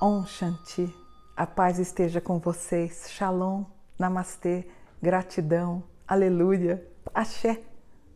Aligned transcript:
Om 0.00 0.26
Shanti. 0.26 0.94
A 1.36 1.46
paz 1.46 1.78
esteja 1.78 2.20
com 2.20 2.38
vocês. 2.38 3.06
Shalom, 3.10 3.64
Namastê, 3.98 4.66
gratidão, 5.02 5.82
aleluia, 6.06 6.84
axé. 7.14 7.60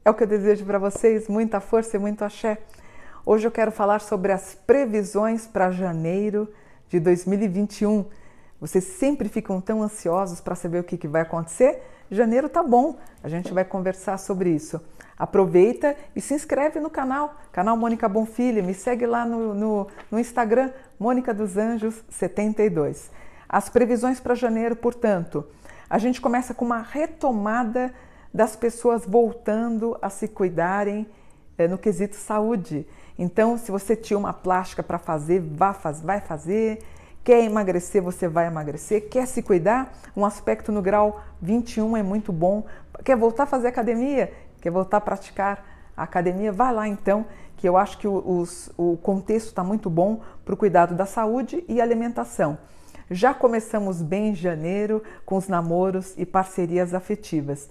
É 0.04 0.10
o 0.10 0.14
que 0.14 0.24
eu 0.24 0.27
desejo 0.27 0.64
para 0.64 0.78
vocês, 0.78 1.28
muita 1.28 1.60
força 1.60 1.96
e 1.96 2.00
muito 2.00 2.24
axé. 2.24 2.59
Hoje 3.24 3.46
eu 3.46 3.50
quero 3.50 3.70
falar 3.70 4.00
sobre 4.00 4.32
as 4.32 4.54
previsões 4.54 5.46
para 5.46 5.70
janeiro 5.70 6.52
de 6.88 6.98
2021. 6.98 8.04
Vocês 8.60 8.84
sempre 8.84 9.29
ficam 9.29 9.60
tão 9.60 9.82
ansiosos 9.82 10.40
para 10.40 10.54
saber 10.54 10.80
o 10.80 10.84
que, 10.84 10.96
que 10.96 11.09
vai 11.09 11.23
acontecer? 11.23 11.82
Janeiro 12.10 12.48
tá 12.48 12.62
bom, 12.62 12.98
a 13.23 13.29
gente 13.29 13.52
vai 13.52 13.65
conversar 13.65 14.18
sobre 14.18 14.51
isso. 14.51 14.80
Aproveita 15.18 15.96
e 16.14 16.20
se 16.20 16.32
inscreve 16.32 16.78
no 16.78 16.88
canal, 16.88 17.34
canal 17.50 17.76
Mônica 17.76 18.09
Bonfilha, 18.09 18.62
me 18.62 18.72
segue 18.72 19.04
lá 19.04 19.24
no, 19.24 19.52
no, 19.52 19.88
no 20.10 20.18
Instagram, 20.18 20.70
Mônica 20.98 21.34
dos 21.34 21.56
Anjos 21.56 22.04
72. 22.09 23.10
As 23.48 23.68
previsões 23.68 24.20
para 24.20 24.34
janeiro, 24.34 24.76
portanto, 24.76 25.45
a 25.90 25.98
gente 25.98 26.20
começa 26.20 26.54
com 26.54 26.64
uma 26.64 26.82
retomada 26.82 27.92
das 28.32 28.54
pessoas 28.54 29.04
voltando 29.06 29.98
a 30.00 30.10
se 30.10 30.28
cuidarem 30.28 31.06
é, 31.56 31.66
no 31.66 31.78
quesito 31.78 32.14
saúde. 32.14 32.87
Então, 33.18 33.59
se 33.59 33.70
você 33.73 33.96
tinha 33.96 34.18
uma 34.18 34.32
plástica 34.32 34.82
para 34.82 34.98
fazer, 34.98 35.40
vá, 35.40 35.73
faz, 35.73 36.00
vai 36.00 36.20
fazer. 36.20 36.78
Quer 37.24 37.42
emagrecer, 37.42 38.00
você 38.00 38.28
vai 38.28 38.46
emagrecer. 38.46 39.09
Quer 39.09 39.26
se 39.26 39.42
cuidar? 39.42 39.92
Um 40.16 40.24
aspecto 40.24 40.70
no 40.70 40.80
grau 40.80 41.21
21 41.43 41.96
é 41.96 42.02
muito 42.02 42.32
bom. 42.32 42.65
Quer 43.04 43.16
voltar 43.16 43.43
a 43.43 43.46
fazer 43.46 43.68
academia? 43.68 44.32
Quer 44.60 44.70
voltar 44.70 44.98
a 44.98 45.01
praticar 45.01 45.64
a 45.96 46.02
academia? 46.02 46.52
Vai 46.52 46.73
lá 46.73 46.88
então, 46.88 47.26
que 47.56 47.68
eu 47.68 47.76
acho 47.76 47.98
que 47.98 48.06
o, 48.06 48.40
os, 48.40 48.70
o 48.76 48.96
contexto 48.96 49.48
está 49.48 49.65
muito 49.65 49.90
bom 49.90 50.20
para 50.45 50.54
o 50.54 50.56
cuidado 50.56 50.95
da 50.95 51.06
saúde 51.06 51.65
e 51.68 51.80
alimentação. 51.80 52.59
Já 53.10 53.32
começamos 53.32 54.02
bem 54.02 54.28
em 54.28 54.34
janeiro 54.34 55.02
com 55.24 55.37
os 55.37 55.48
namoros 55.48 56.15
e 56.16 56.26
parcerias 56.26 56.92
afetivas. 56.92 57.68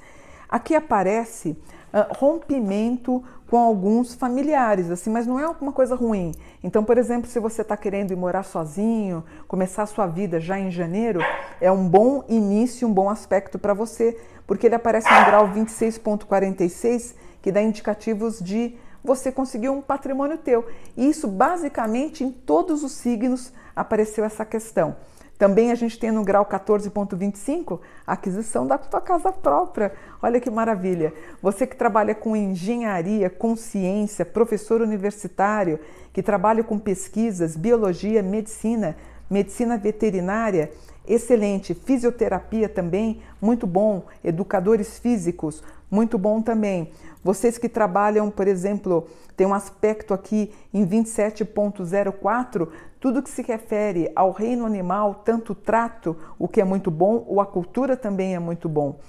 Aqui 0.49 0.75
aparece 0.75 1.49
uh, 1.49 2.13
rompimento 2.17 3.23
com 3.49 3.57
alguns 3.57 4.13
familiares, 4.13 4.91
assim, 4.91 5.09
mas 5.09 5.25
não 5.25 5.39
é 5.39 5.47
uma 5.47 5.71
coisa 5.71 5.95
ruim. 5.95 6.33
Então, 6.63 6.83
por 6.83 6.97
exemplo, 6.97 7.29
se 7.29 7.39
você 7.39 7.61
está 7.61 7.77
querendo 7.77 8.11
ir 8.11 8.15
morar 8.15 8.43
sozinho, 8.43 9.23
começar 9.47 9.83
a 9.83 9.87
sua 9.87 10.05
vida 10.05 10.39
já 10.39 10.59
em 10.59 10.69
janeiro, 10.69 11.19
é 11.61 11.71
um 11.71 11.87
bom 11.87 12.23
início, 12.27 12.87
um 12.87 12.93
bom 12.93 13.09
aspecto 13.09 13.57
para 13.57 13.73
você, 13.73 14.19
porque 14.45 14.67
ele 14.67 14.75
aparece 14.75 15.09
no 15.09 15.25
grau 15.25 15.47
26.46, 15.49 17.15
que 17.41 17.51
dá 17.51 17.61
indicativos 17.61 18.39
de 18.39 18.75
você 19.03 19.31
conseguir 19.31 19.69
um 19.69 19.81
patrimônio 19.81 20.37
teu. 20.37 20.65
E 20.95 21.09
isso 21.09 21.27
basicamente 21.27 22.23
em 22.23 22.31
todos 22.31 22.83
os 22.83 22.91
signos 22.91 23.53
apareceu 23.75 24.25
essa 24.25 24.43
questão. 24.43 24.97
Também 25.37 25.71
a 25.71 25.75
gente 25.75 25.99
tem 25.99 26.11
no 26.11 26.23
grau 26.23 26.45
14.25 26.45 27.79
a 28.05 28.13
aquisição 28.13 28.65
da 28.65 28.77
tua 28.77 28.99
casa 28.99 29.31
própria. 29.31 29.93
Olha 30.21 30.39
que 30.39 30.49
maravilha! 30.49 31.13
Você 31.41 31.67
que 31.67 31.75
trabalha 31.75 32.15
com 32.15 32.35
engenharia, 32.35 33.29
com 33.29 33.55
ciência, 33.55 34.25
professor 34.25 34.81
universitário, 34.81 35.79
que 36.11 36.23
trabalha 36.23 36.63
com 36.63 36.79
pesquisas, 36.79 37.55
biologia, 37.55 38.23
medicina, 38.23 38.97
medicina 39.29 39.77
veterinária, 39.77 40.71
excelente. 41.07 41.75
Fisioterapia 41.75 42.67
também, 42.67 43.21
muito 43.39 43.67
bom. 43.67 44.05
Educadores 44.23 44.97
físicos, 44.97 45.63
muito 45.89 46.17
bom 46.17 46.41
também. 46.41 46.91
Vocês 47.23 47.57
que 47.57 47.67
trabalham, 47.67 48.29
por 48.29 48.47
exemplo, 48.47 49.07
tem 49.35 49.45
um 49.45 49.53
aspecto 49.53 50.13
aqui 50.13 50.53
em 50.73 50.85
27.04 50.85 52.69
tudo 52.99 53.21
que 53.21 53.29
se 53.29 53.41
refere 53.41 54.11
ao 54.15 54.31
reino 54.31 54.65
animal, 54.65 55.21
tanto 55.23 55.51
o 55.51 55.55
trato, 55.55 56.17
o 56.37 56.47
que 56.47 56.59
é 56.59 56.63
muito 56.63 56.89
bom, 56.89 57.23
ou 57.27 57.39
a 57.39 57.45
cultura 57.45 57.95
também 57.95 58.35
é 58.35 58.39
muito 58.39 58.67
bom. 58.67 58.99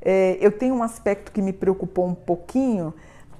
É, 0.00 0.38
eu 0.40 0.52
tenho 0.52 0.74
um 0.74 0.82
aspecto 0.82 1.32
que 1.32 1.42
me 1.42 1.52
preocupou 1.52 2.06
um 2.06 2.14
pouquinho, 2.14 2.94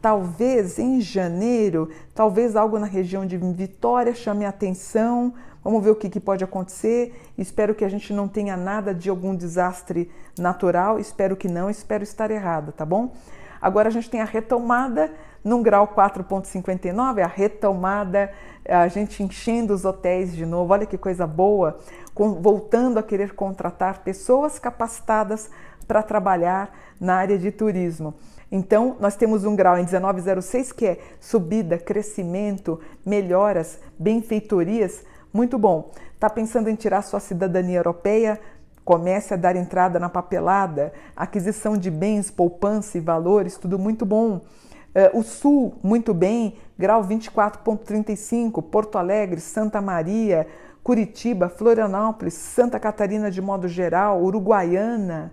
talvez 0.07 0.79
em 0.79 1.01
janeiro, 1.01 1.91
talvez 2.15 2.55
algo 2.55 2.79
na 2.79 2.87
região 2.87 3.27
de 3.27 3.37
Vitória 3.37 4.15
chame 4.15 4.45
a 4.45 4.51
atenção. 4.51 5.35
Vamos 5.65 5.83
ver 5.83 5.91
o 5.91 5.97
que, 5.97 6.09
que, 6.09 6.21
pode 6.21 6.45
acontecer. 6.45 7.13
Espero 7.37 7.75
que 7.75 7.85
a 7.85 7.89
gente 7.89 8.13
não 8.13 8.29
tenha 8.29 8.57
nada 8.57 8.95
de 8.95 9.11
algum 9.11 9.35
desastre 9.35 10.09
natural. 10.39 11.01
Espero 11.01 11.35
que 11.35 11.49
não, 11.49 11.69
espero 11.69 12.05
estar 12.05 12.31
errada, 12.31 12.71
tá 12.71 12.87
bom? 12.87 13.15
Agora 13.61 13.89
a 13.89 13.91
gente 13.91 14.09
tem 14.09 14.21
a 14.21 14.25
retomada 14.25 15.13
num 15.43 15.61
grau 15.61 15.89
4,59, 15.89 17.21
a 17.21 17.27
retomada, 17.27 18.31
a 18.65 18.87
gente 18.87 19.25
enchendo 19.25 19.75
os 19.75 19.85
hotéis 19.85 20.37
de 20.37 20.47
novo, 20.47 20.73
olha 20.73 20.87
que 20.87 20.97
coisa 20.97 21.27
boa, 21.27 21.79
com, 22.15 22.41
voltando 22.41 22.99
a 22.99 23.03
querer 23.03 23.35
contratar 23.35 24.05
pessoas 24.05 24.57
capacitadas 24.57 25.51
para 25.85 26.01
trabalhar 26.01 26.73
na 27.01 27.17
área 27.17 27.37
de 27.37 27.51
turismo. 27.51 28.15
Então, 28.51 28.97
nós 29.01 29.17
temos 29.17 29.45
um 29.45 29.57
grau 29.57 29.77
em 29.79 29.85
1906 29.85 30.73
que 30.73 30.87
é 30.87 30.99
subida, 31.21 31.79
crescimento, 31.79 32.81
melhoras, 33.05 33.79
benfeitorias, 33.99 35.05
muito 35.33 35.59
bom. 35.59 35.91
Está 36.15 36.31
pensando 36.31 36.71
em 36.71 36.75
tirar 36.75 37.03
sua 37.03 37.21
cidadania 37.21 37.79
europeia? 37.79 38.41
Comece 38.85 39.35
a 39.35 39.37
dar 39.37 39.57
entrada 39.57 39.99
na 39.99 40.09
papelada, 40.09 40.93
aquisição 41.17 41.77
de 41.77 41.91
bens, 41.91 42.31
poupança 42.31 42.97
e 42.97 43.01
valores, 43.01 43.59
tudo 43.59 43.79
muito 43.79 44.07
bom. 44.07 44.41
É, 44.95 45.11
o 45.13 45.23
Sul, 45.23 45.75
muito 45.83 46.15
bem, 46.15 46.57
grau 46.79 47.05
24,35, 47.05 48.63
Porto 48.63 48.97
Alegre, 48.97 49.41
Santa 49.41 49.81
Maria, 49.81 50.47
Curitiba, 50.83 51.49
Florianópolis, 51.49 52.35
Santa 52.35 52.79
Catarina 52.79 53.31
de 53.31 53.43
modo 53.43 53.67
geral, 53.67 54.23
Uruguaiana, 54.23 55.33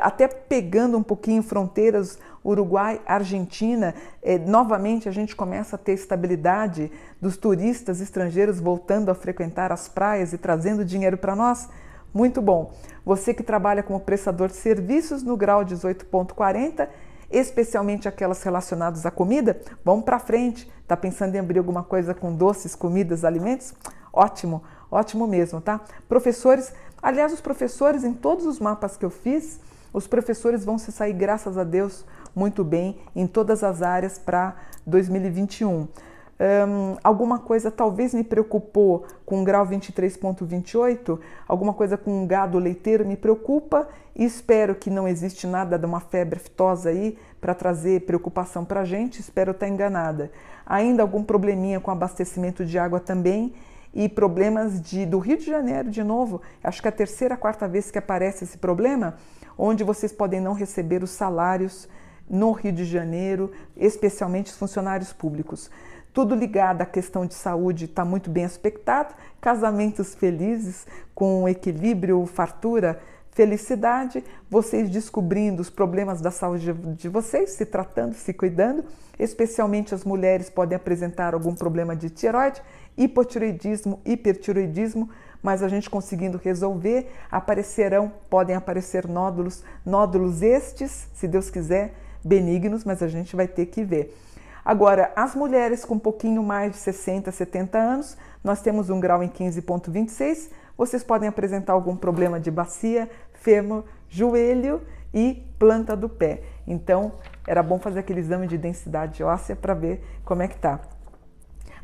até 0.00 0.26
pegando 0.26 0.98
um 0.98 1.02
pouquinho 1.02 1.42
fronteiras 1.42 2.18
Uruguai, 2.44 3.00
Argentina, 3.06 3.94
é, 4.22 4.38
novamente 4.38 5.08
a 5.08 5.12
gente 5.12 5.36
começa 5.36 5.76
a 5.76 5.78
ter 5.78 5.92
estabilidade 5.92 6.90
dos 7.20 7.36
turistas 7.36 8.00
estrangeiros 8.00 8.58
voltando 8.58 9.10
a 9.10 9.14
frequentar 9.14 9.70
as 9.70 9.88
praias 9.88 10.32
e 10.32 10.38
trazendo 10.38 10.84
dinheiro 10.84 11.18
para 11.18 11.36
nós. 11.36 11.68
Muito 12.12 12.40
bom. 12.40 12.72
Você 13.04 13.34
que 13.34 13.42
trabalha 13.42 13.82
como 13.82 14.00
prestador 14.00 14.48
de 14.48 14.56
serviços 14.56 15.22
no 15.22 15.36
grau 15.36 15.64
18.40 15.64 16.88
especialmente 17.30 18.08
aquelas 18.08 18.42
relacionadas 18.42 19.04
à 19.04 19.10
comida, 19.10 19.60
vamos 19.84 20.04
para 20.04 20.18
frente. 20.18 20.70
Tá 20.86 20.96
pensando 20.96 21.34
em 21.34 21.38
abrir 21.38 21.58
alguma 21.58 21.82
coisa 21.82 22.14
com 22.14 22.34
doces, 22.34 22.74
comidas, 22.74 23.24
alimentos? 23.24 23.74
Ótimo, 24.18 24.64
ótimo 24.90 25.28
mesmo, 25.28 25.60
tá? 25.60 25.80
Professores, 26.08 26.72
aliás, 27.00 27.32
os 27.32 27.40
professores 27.40 28.02
em 28.02 28.12
todos 28.12 28.46
os 28.46 28.58
mapas 28.58 28.96
que 28.96 29.04
eu 29.04 29.10
fiz, 29.10 29.60
os 29.92 30.08
professores 30.08 30.64
vão 30.64 30.76
se 30.76 30.90
sair, 30.90 31.12
graças 31.12 31.56
a 31.56 31.62
Deus, 31.62 32.04
muito 32.34 32.64
bem 32.64 32.98
em 33.14 33.28
todas 33.28 33.62
as 33.62 33.80
áreas 33.80 34.18
para 34.18 34.56
2021. 34.84 35.70
Um, 35.72 36.96
alguma 37.04 37.38
coisa 37.38 37.70
talvez 37.70 38.12
me 38.12 38.24
preocupou 38.24 39.06
com 39.24 39.40
o 39.40 39.44
grau 39.44 39.64
23.28, 39.64 41.20
alguma 41.46 41.72
coisa 41.72 41.96
com 41.96 42.26
gado 42.26 42.58
leiteiro 42.58 43.06
me 43.06 43.16
preocupa 43.16 43.88
e 44.16 44.24
espero 44.24 44.74
que 44.74 44.90
não 44.90 45.06
existe 45.06 45.46
nada 45.46 45.78
de 45.78 45.86
uma 45.86 46.00
febre 46.00 46.40
aftosa 46.40 46.90
aí 46.90 47.16
para 47.40 47.54
trazer 47.54 48.00
preocupação 48.00 48.64
para 48.64 48.80
a 48.80 48.84
gente, 48.84 49.20
espero 49.20 49.52
estar 49.52 49.68
enganada. 49.68 50.32
Ainda 50.66 51.04
algum 51.04 51.22
probleminha 51.22 51.78
com 51.78 51.92
abastecimento 51.92 52.64
de 52.64 52.80
água 52.80 52.98
também 52.98 53.54
e 53.98 54.08
problemas 54.08 54.80
de, 54.80 55.04
do 55.04 55.18
Rio 55.18 55.36
de 55.36 55.44
Janeiro 55.44 55.90
de 55.90 56.04
novo, 56.04 56.40
acho 56.62 56.80
que 56.80 56.86
é 56.86 56.90
a 56.90 56.92
terceira, 56.92 57.36
quarta 57.36 57.66
vez 57.66 57.90
que 57.90 57.98
aparece 57.98 58.44
esse 58.44 58.56
problema, 58.56 59.16
onde 59.58 59.82
vocês 59.82 60.12
podem 60.12 60.40
não 60.40 60.52
receber 60.52 61.02
os 61.02 61.10
salários 61.10 61.88
no 62.30 62.52
Rio 62.52 62.70
de 62.70 62.84
Janeiro, 62.84 63.50
especialmente 63.76 64.52
os 64.52 64.56
funcionários 64.56 65.12
públicos. 65.12 65.68
Tudo 66.12 66.36
ligado 66.36 66.80
à 66.80 66.86
questão 66.86 67.26
de 67.26 67.34
saúde 67.34 67.86
está 67.86 68.04
muito 68.04 68.30
bem 68.30 68.44
aspectado, 68.44 69.16
casamentos 69.40 70.14
felizes, 70.14 70.86
com 71.12 71.48
equilíbrio, 71.48 72.24
fartura, 72.24 73.00
felicidade, 73.38 74.24
vocês 74.50 74.90
descobrindo 74.90 75.62
os 75.62 75.70
problemas 75.70 76.20
da 76.20 76.28
saúde 76.28 76.72
de 76.72 77.08
vocês, 77.08 77.50
se 77.50 77.64
tratando, 77.64 78.14
se 78.14 78.32
cuidando, 78.32 78.84
especialmente 79.16 79.94
as 79.94 80.02
mulheres 80.02 80.50
podem 80.50 80.74
apresentar 80.74 81.34
algum 81.34 81.54
problema 81.54 81.94
de 81.94 82.10
tireoide, 82.10 82.60
hipotiroidismo, 82.96 84.00
hipertiroidismo, 84.04 85.08
mas 85.40 85.62
a 85.62 85.68
gente 85.68 85.88
conseguindo 85.88 86.36
resolver, 86.36 87.12
aparecerão, 87.30 88.10
podem 88.28 88.56
aparecer 88.56 89.06
nódulos, 89.06 89.62
nódulos 89.86 90.42
estes, 90.42 91.06
se 91.14 91.28
Deus 91.28 91.48
quiser, 91.48 91.94
benignos, 92.24 92.82
mas 92.82 93.04
a 93.04 93.06
gente 93.06 93.36
vai 93.36 93.46
ter 93.46 93.66
que 93.66 93.84
ver. 93.84 94.18
Agora, 94.64 95.12
as 95.14 95.36
mulheres 95.36 95.84
com 95.84 95.94
um 95.94 95.98
pouquinho 95.98 96.42
mais 96.42 96.72
de 96.72 96.78
60, 96.78 97.30
70 97.30 97.78
anos, 97.78 98.16
nós 98.42 98.60
temos 98.60 98.90
um 98.90 98.98
grau 98.98 99.22
em 99.22 99.28
15,26. 99.28 100.50
Vocês 100.78 101.02
podem 101.02 101.28
apresentar 101.28 101.72
algum 101.72 101.96
problema 101.96 102.38
de 102.38 102.52
bacia, 102.52 103.10
fêmur, 103.34 103.82
joelho 104.08 104.80
e 105.12 105.44
planta 105.58 105.96
do 105.96 106.08
pé. 106.08 106.42
Então, 106.64 107.14
era 107.44 107.64
bom 107.64 107.80
fazer 107.80 107.98
aquele 107.98 108.20
exame 108.20 108.46
de 108.46 108.56
densidade 108.56 109.24
óssea 109.24 109.56
para 109.56 109.74
ver 109.74 110.00
como 110.24 110.40
é 110.40 110.46
que 110.46 110.56
tá. 110.56 110.80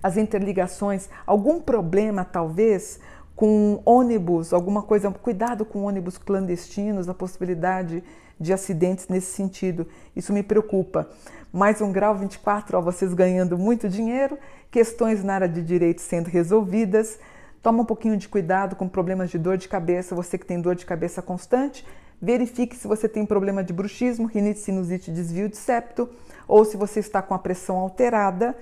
as 0.00 0.17
interligações, 0.17 1.08
algum 1.26 1.61
problema 1.61 2.25
talvez 2.25 3.00
com 3.35 3.82
ônibus, 3.85 4.52
alguma 4.52 4.82
coisa, 4.82 5.11
cuidado 5.11 5.64
com 5.64 5.82
ônibus 5.85 6.17
clandestinos, 6.17 7.08
a 7.08 7.14
possibilidade 7.14 8.05
de 8.38 8.52
acidentes 8.52 9.08
nesse 9.08 9.32
sentido. 9.32 9.88
Isso 10.14 10.32
me 10.32 10.43
preocupa. 10.43 11.08
Mais 11.52 11.81
um 11.81 11.90
grau 11.90 12.14
24, 12.14 12.79
ó, 12.79 12.81
vocês 12.81 13.12
ganhando 13.12 13.58
muito 13.58 13.88
dinheiro, 13.88 14.38
questões 14.70 15.25
na 15.25 15.35
área 15.35 15.49
de 15.49 15.62
direito 15.62 16.00
sendo 16.00 16.29
resolvidas. 16.29 17.19
Toma 17.64 17.81
um 17.81 17.87
pouquinho 17.87 18.19
de 18.19 18.28
cuidado 18.28 18.76
com 18.76 18.87
problemas 18.87 19.31
de 19.31 19.38
dor 19.38 19.56
de 19.56 19.70
cabeça, 19.70 20.14
você 20.14 20.37
que 20.37 20.44
tem 20.44 20.61
dor 20.61 20.75
de 20.75 20.84
cabeça 20.84 21.22
constante. 21.22 21.82
Verifique 22.20 22.76
se 22.76 22.87
você 22.87 23.08
tem 23.08 23.25
problema 23.25 23.64
de 23.64 23.72
bruxismo, 23.72 24.26
rinite, 24.26 24.58
sinusite, 24.58 25.11
desvio 25.11 25.49
de 25.49 25.56
septo, 25.56 26.06
ou 26.46 26.62
se 26.66 26.76
você 26.76 27.00
está 27.00 27.22
com 27.22 27.32
a 27.32 27.38
pressão 27.38 27.78
alterada, 27.78 28.55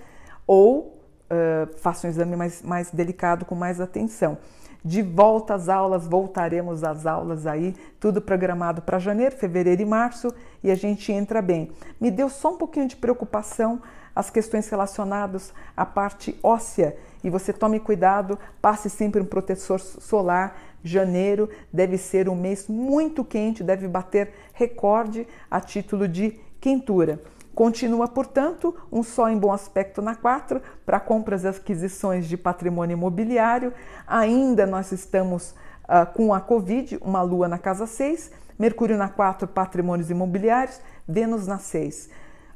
ou 0.47 1.03
uh, 1.25 1.77
faça 1.79 2.07
um 2.07 2.11
exame 2.11 2.37
mais, 2.37 2.63
mais 2.63 2.93
delicado, 2.93 3.45
com 3.45 3.57
mais 3.57 3.81
atenção 3.81 4.39
de 4.85 5.03
volta 5.03 5.55
às 5.55 5.69
aulas, 5.69 6.07
voltaremos 6.07 6.83
às 6.83 7.07
aulas 7.07 7.47
aí, 7.47 7.75
tudo 8.01 8.21
programado 8.21 8.83
para 8.83 8.99
janeiro, 8.99 9.37
fevereiro 9.37 9.83
e 9.83 9.85
março, 9.85 10.35
e 10.63 10.71
a 10.71 10.75
gente 10.75 11.13
entra 11.13 11.41
bem. 11.41 11.71
Me 12.01 12.11
deu 12.11 12.29
só 12.29 12.53
um 12.55 12.57
pouquinho 12.57 12.89
de 12.89 12.97
preocupação 12.97 13.81
as 14.15 14.31
questões 14.31 14.69
relacionadas 14.69 15.53
à 15.77 15.85
parte 15.87 16.39
óssea, 16.43 16.97
e 17.25 17.31
você 17.31 17.53
tome 17.53 17.79
cuidado, 17.79 18.39
passe 18.61 18.91
sempre 18.91 19.21
um 19.21 19.25
protetor 19.25 19.81
solar. 19.81 20.57
Janeiro 20.85 21.49
deve 21.73 21.97
ser 21.97 22.29
um 22.29 22.35
mês 22.35 22.67
muito 22.67 23.25
quente, 23.25 23.63
deve 23.63 23.87
bater 23.87 24.33
recorde 24.53 25.27
a 25.49 25.61
título 25.61 26.09
de 26.09 26.41
quentura. 26.61 27.21
Continua, 27.55 28.09
portanto, 28.09 28.75
um 28.91 29.03
só 29.03 29.29
em 29.29 29.39
bom 29.39 29.53
aspecto 29.53 30.01
na 30.01 30.15
4 30.15 30.61
para 30.87 30.99
compras 30.99 31.45
e 31.45 31.49
aquisições 31.49 32.27
de 32.27 32.37
patrimônio 32.37 32.95
imobiliário. 32.95 33.75
Ainda 34.07 34.67
nós 34.67 34.91
estamos 34.91 35.55
uh, 35.85 36.11
com 36.15 36.33
a 36.33 36.41
Covid, 36.41 36.99
uma 37.03 37.21
lua 37.21 37.47
na 37.47 37.59
casa 37.59 37.87
6, 37.87 38.33
Mercúrio 38.59 38.97
na 38.97 39.09
4, 39.09 39.47
patrimônios 39.49 40.11
imobiliários, 40.11 40.81
Vênus 41.07 41.47
na 41.47 41.59
6. 41.59 42.09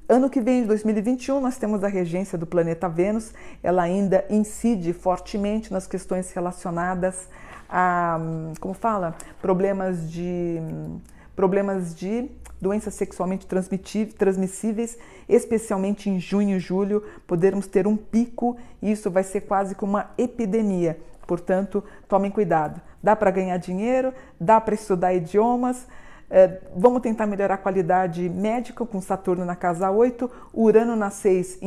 Ano 0.09 0.31
que 0.31 0.41
vem, 0.41 0.65
2021, 0.65 1.41
nós 1.41 1.59
temos 1.59 1.83
a 1.83 1.89
regência 1.89 2.39
do 2.39 2.47
planeta 2.47 2.89
Vênus, 2.89 3.35
ela 3.61 3.83
ainda 3.83 4.25
incide 4.31 4.93
fortemente 4.93 5.73
nas 5.73 5.85
questões 5.89 6.31
relacionadas 6.31 7.29
a, 7.69 8.17
como 8.61 8.73
fala, 8.73 9.17
problemas 9.43 10.09
de 10.09 10.59
problemas 11.35 11.93
de 11.93 12.31
doenças 12.61 12.95
sexualmente 12.95 13.49
transmissíveis, 14.17 14.97
especialmente 15.29 16.09
em 16.09 16.21
junho 16.21 16.57
e 16.57 16.61
julho, 16.61 17.03
podermos 17.27 17.67
ter 17.67 17.85
um 17.89 17.97
pico 17.97 18.57
e 18.81 18.93
isso 18.93 19.11
vai 19.11 19.25
ser 19.25 19.41
quase 19.41 19.75
como 19.75 19.95
uma 19.95 20.11
epidemia. 20.17 21.01
Portanto, 21.27 21.83
tomem 22.09 22.31
cuidado. 22.31 22.81
Dá 23.03 23.17
para 23.17 23.33
ganhar 23.33 23.57
dinheiro, 23.57 24.15
dá 24.41 24.61
para 24.61 24.77
estudar 24.77 25.13
idiomas, 25.13 25.85
é, 26.31 26.61
vamos 26.75 27.03
tentar 27.03 27.27
melhorar 27.27 27.55
a 27.55 27.59
qualidade 27.59 28.29
médica 28.29 28.85
com 28.85 29.01
Saturno 29.01 29.45
na 29.45 29.55
casa 29.55 29.91
8, 29.91 30.31
Urano 30.53 30.97
na 30.97 31.11
6 31.11 31.61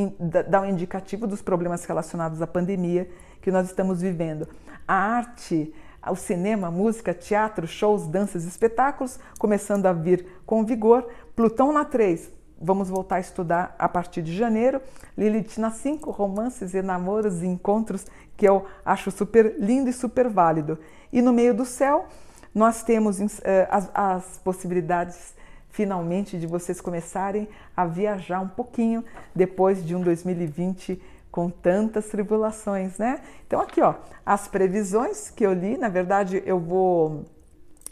dá 0.48 0.62
um 0.62 0.66
indicativo 0.66 1.26
dos 1.26 1.42
problemas 1.42 1.86
relacionados 1.86 2.42
à 2.42 2.48
pandemia 2.48 3.10
que 3.42 3.52
nós 3.52 3.68
estamos 3.68 4.02
vivendo. 4.02 4.48
A 4.88 4.96
arte 4.96 5.74
o 6.12 6.16
cinema, 6.16 6.72
música, 6.72 7.14
teatro, 7.14 7.68
shows, 7.68 8.08
danças, 8.08 8.46
espetáculos, 8.46 9.20
começando 9.38 9.86
a 9.86 9.94
vir 9.94 10.26
com 10.46 10.66
vigor. 10.66 11.08
Plutão 11.36 11.72
na 11.72 11.86
3, 11.86 12.32
vamos 12.60 12.90
voltar 12.90 13.18
a 13.18 13.20
estudar 13.20 13.76
a 13.78 13.88
partir 13.88 14.22
de 14.22 14.36
janeiro. 14.36 14.82
Lilith 15.18 15.58
na 15.58 15.72
5, 15.72 16.10
romances 16.12 16.74
e 16.74 16.82
namoros 16.82 17.44
e 17.44 17.48
encontros, 17.48 18.06
que 18.36 18.48
eu 18.48 18.66
acho 18.86 19.12
super 19.12 19.56
lindo 19.60 19.90
e 19.90 19.94
super 19.94 20.30
válido. 20.30 20.80
E 21.12 21.22
no 21.22 21.34
meio 21.34 21.54
do 21.54 21.66
céu, 21.66 22.08
nós 22.54 22.84
temos 22.84 23.20
uh, 23.20 23.30
as, 23.70 23.92
as 23.94 24.38
possibilidades 24.44 25.34
finalmente 25.70 26.38
de 26.38 26.48
vocês 26.48 26.82
começarem 26.82 27.48
a 27.76 27.86
viajar 27.86 28.40
um 28.42 28.48
pouquinho 28.48 29.04
depois 29.36 29.86
de 29.86 29.96
um 29.96 30.02
2020 30.02 31.02
com 31.32 31.50
tantas 31.50 32.08
tribulações, 32.08 32.98
né? 32.98 33.22
Então 33.46 33.62
aqui, 33.62 33.82
ó, 33.82 33.96
as 34.26 34.48
previsões 34.48 35.30
que 35.30 35.46
eu 35.46 35.54
li, 35.54 35.78
na 35.78 35.88
verdade, 35.88 36.42
eu 36.46 36.60
vou 36.60 37.26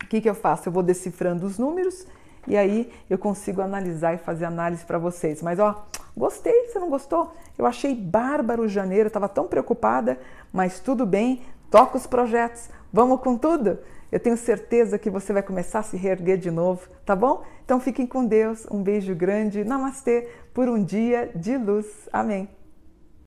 o 0.04 0.08
que 0.08 0.22
que 0.22 0.30
eu 0.30 0.36
faço? 0.36 0.70
Eu 0.70 0.74
vou 0.74 0.84
decifrando 0.84 1.46
os 1.46 1.58
números 1.58 2.06
e 2.48 2.56
aí 2.56 2.92
eu 3.10 3.18
consigo 3.18 3.62
analisar 3.62 4.14
e 4.14 4.18
fazer 4.18 4.46
análise 4.46 4.86
para 4.86 4.98
vocês. 4.98 5.42
Mas 5.42 5.60
ó, 5.60 5.86
gostei, 6.16 6.68
você 6.68 6.80
não 6.80 6.90
gostou? 6.90 7.34
Eu 7.58 7.66
achei 7.66 7.94
bárbaro 7.94 8.68
janeiro, 8.68 9.08
estava 9.08 9.28
tão 9.28 9.48
preocupada, 9.48 10.18
mas 10.52 10.80
tudo 10.80 11.06
bem, 11.06 11.42
toca 11.70 11.98
os 11.98 12.08
projetos, 12.08 12.70
vamos 12.92 13.20
com 13.22 13.38
tudo. 13.38 13.80
Eu 14.12 14.20
tenho 14.20 14.38
certeza 14.38 14.98
que 14.98 15.10
você 15.10 15.34
vai 15.34 15.44
começar 15.44 15.80
a 15.80 15.84
se 15.84 15.98
reerguer 15.98 16.38
de 16.38 16.50
novo, 16.50 16.88
tá 17.06 17.16
bom? 17.16 17.44
Então 17.66 17.80
fiquem 17.80 18.08
com 18.08 18.26
Deus, 18.26 18.66
um 18.72 18.82
beijo 18.82 19.14
grande, 19.14 19.64
namastê, 19.64 20.30
por 20.54 20.70
um 20.70 20.82
dia 20.82 21.30
de 21.36 21.58
luz. 21.58 21.86
Amém. 22.12 22.57